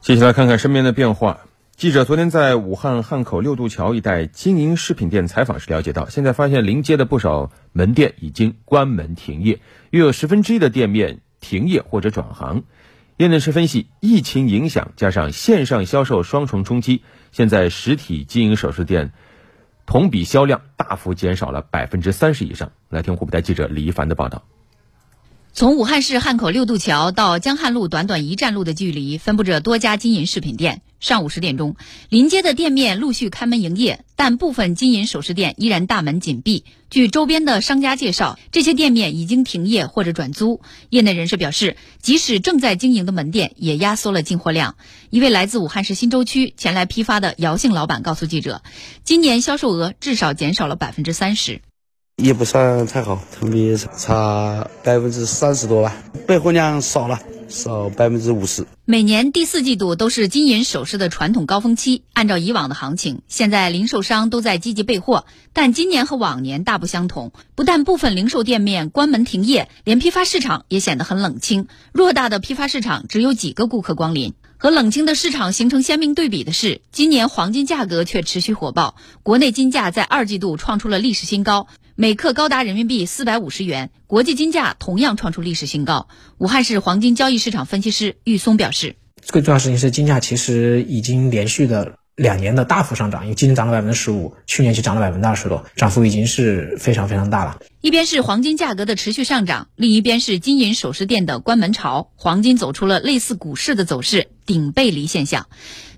[0.00, 1.40] 接下来看看身边的变化。
[1.76, 12.62] 记者昨天在武汉汉口六渡桥一带经营饰品店采访时了解到，现在发现临街的不少门店已经关门停业，约有十分之一的店面停业或者转行。
[13.16, 17.02] 业内人士分析，疫情影响加上线上销售双重冲击，
[17.32, 19.12] 现在实体经营首饰店
[19.84, 22.70] 同比销量大幅减少了百分之三十以上。
[22.88, 24.44] 来听湖北台记者李一凡的报道。
[25.58, 30.82] 从武汉市汉口六渡桥到江汉路短短一站路的距离，分布着多家金银饰品店。
[31.00, 31.74] 上午十点钟，
[32.08, 36.64] 临街的店面陆续开门营业，但部分金银首饰店依然大门紧闭。
[36.90, 40.60] 据周边的商家介绍，这些店面已经停业或者转租。
[40.90, 44.76] 业内人士表示，即使正在经营的门店，也压缩了进货量。
[45.10, 48.62] 一位来自武汉市新洲区前来批发的姚姓老板告诉记者，
[49.02, 51.62] 今年销售额至少减少了百分之三十。
[52.18, 55.96] 也不算太好，同比差百分之三十多吧，
[56.26, 58.66] 备货量少了，少百分之五十。
[58.84, 67.30] 每年第四季度都是金银首饰的传统高峰期，按照以往的行情，现在零售商都在积极备货，但今年和往年大不相同。
[67.54, 74.34] 不但部分零售店面关门停业，连批发市场也显得很冷清，偌大的批发市场只有几个顾客光临。
[74.60, 81.68] 和冷清的市场形成鲜明对比的是，今年黄金价格却持续火爆，国内金价在二季度创出了历史新高。
[82.00, 86.06] 每克高达人民币四百五十元，国际金价同样创出历史新高。
[86.38, 104.28] 武汉市黄金交易市场分析师玉松表示：“最重要的事情是金价其实已经连续的两年的大幅上涨，因为今年涨了百分之十五，去年就涨了百分之二十多，涨幅已经是非常非常大了。”一边是黄金价格的持续上涨，另一边是金银首饰店的关门潮，黄金走出了类似股市的走势。
[104.46, 105.46] 顶背离现象，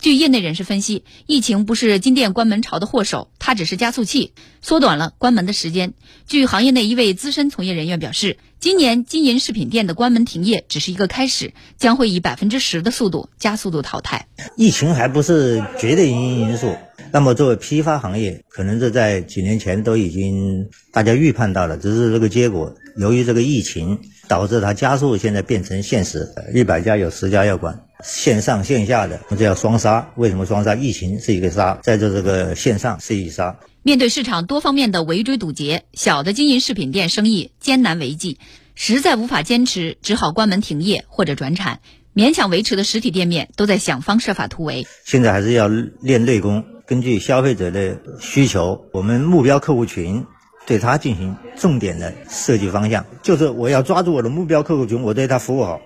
[0.00, 5.92] 据业内人士分析，疫情不是金店关门潮的祸首，它只是加速器，缩短了关门的时间。
[6.26, 14.26] 据行业内一位资深从业人员表示，今年金银饰品店的关门停业只是一个开始，将会以百分之十的速度加速度淘汰。
[14.56, 16.74] 疫情还不是绝对因因素，
[17.12, 23.98] 那么作为批发行业，可能这在几年前都已经大家预判到了，只是这个结果由于这个疫情
[24.28, 26.28] 导致它加速，现在变成现实。
[26.54, 27.84] 一百家有十家要管。
[28.04, 30.10] 线上线下的，这叫双杀。
[30.14, 30.76] 为什么双杀？
[30.76, 33.58] 疫情是一个杀，在这这个线上是一杀。
[33.82, 38.38] 面对市场多方面的围追堵截，小的经营饰品店生意艰难为继，
[38.76, 41.80] 实在无法坚持，只好关门停业或者转产。
[42.14, 44.86] 勉强维持的实体店面都在想方设法突围。
[45.04, 50.24] 现在还是要练内功，根据消费者的需求，我们目标客户群。
[50.66, 55.80] 对他进行重点的设计方向，就是我要抓住我的目标客户群，我对他服务好，